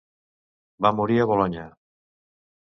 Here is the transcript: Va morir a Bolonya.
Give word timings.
Va 0.85 0.91
morir 1.01 1.19
a 1.19 1.27
Bolonya. 1.33 1.67